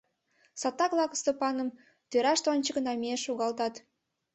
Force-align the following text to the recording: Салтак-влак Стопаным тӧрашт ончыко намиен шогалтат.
Салтак-влак 0.59 1.11
Стопаным 1.21 1.69
тӧрашт 2.09 2.45
ончыко 2.53 2.79
намиен 2.87 3.19
шогалтат. 3.25 3.73